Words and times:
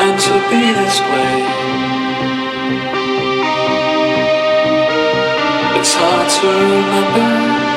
meant 0.00 0.18
to 0.18 0.32
be 0.48 0.62
this 0.80 0.98
way. 1.10 1.34
It's 5.78 5.94
hard 5.94 6.28
to 6.36 6.46
remember. 6.48 7.69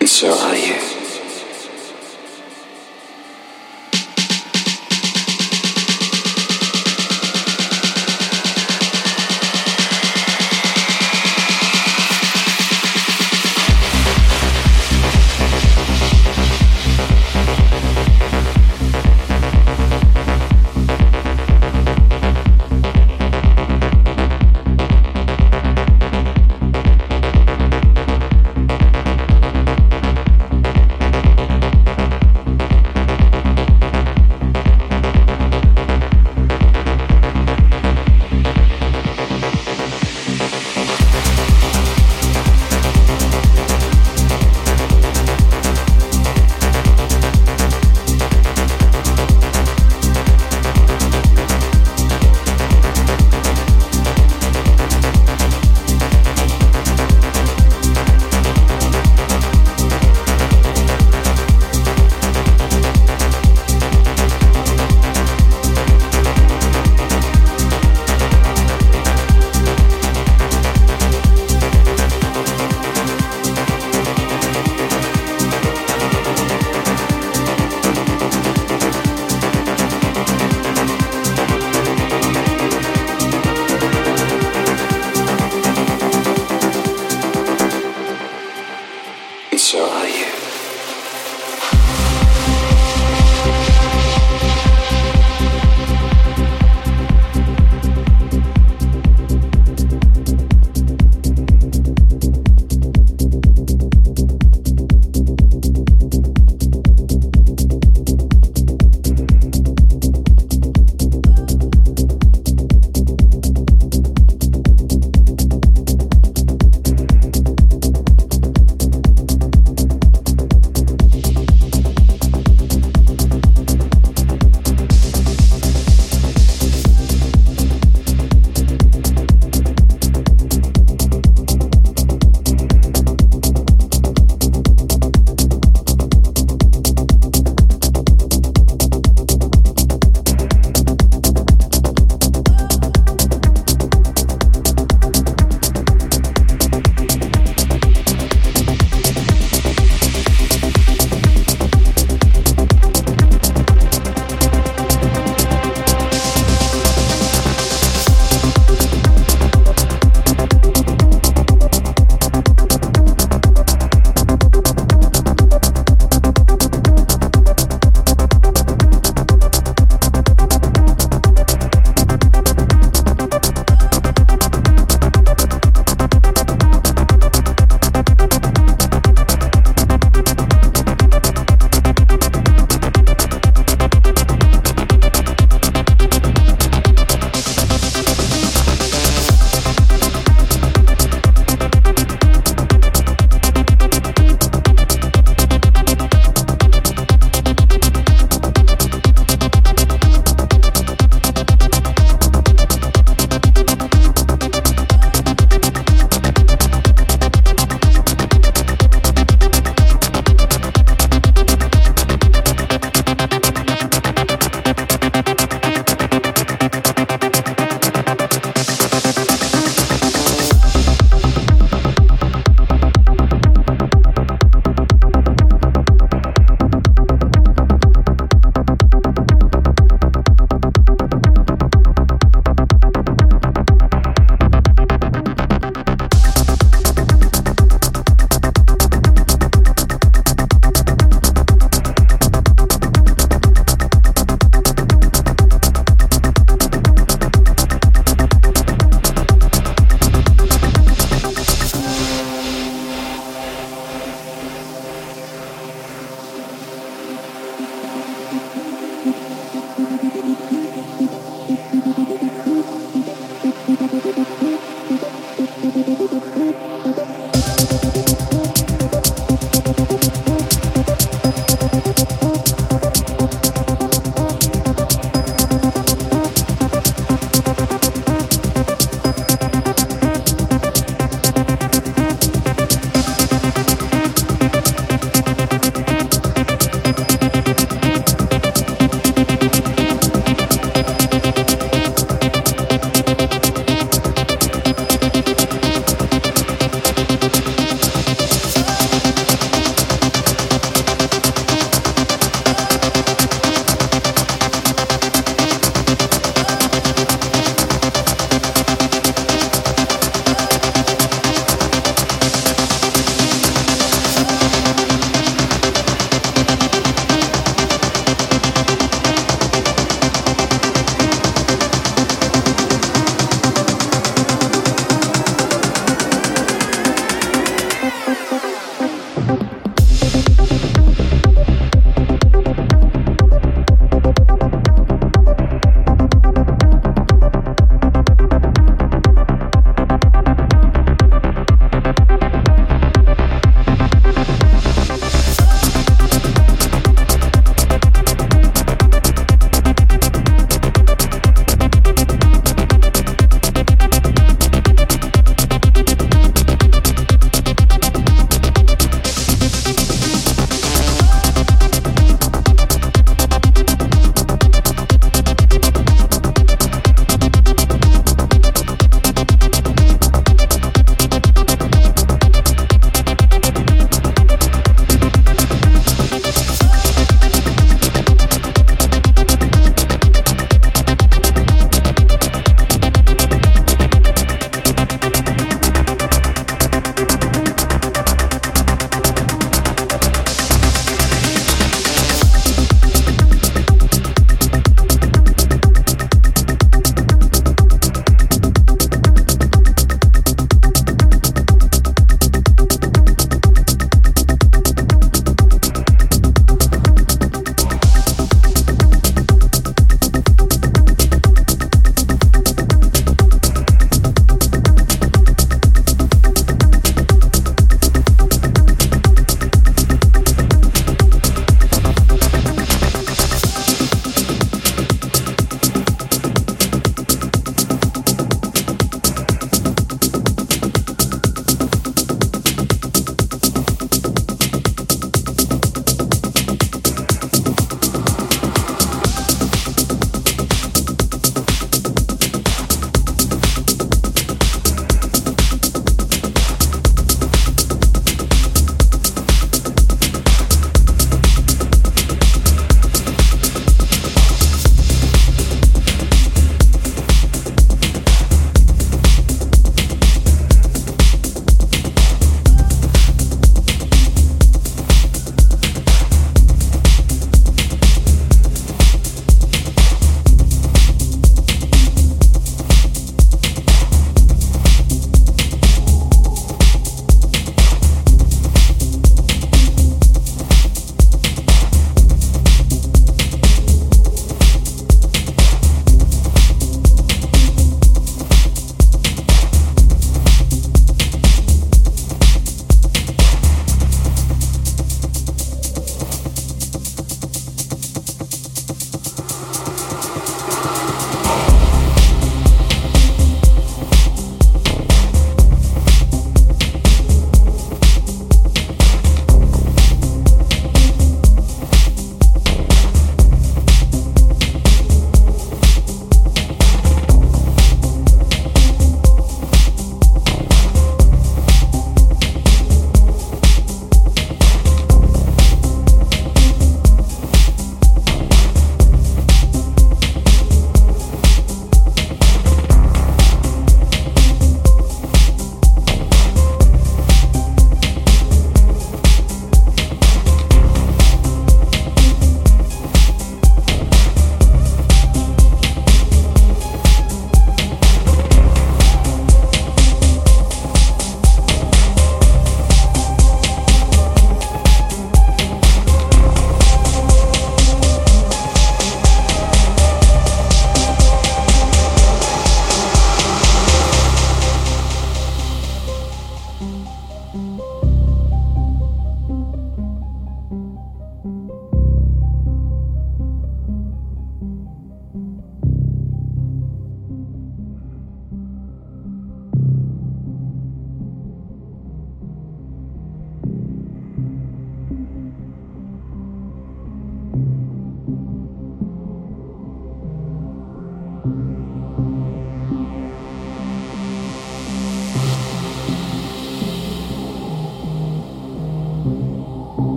And 0.00 0.08
so 0.08 0.32
are 0.32 0.56
you. 0.56 1.07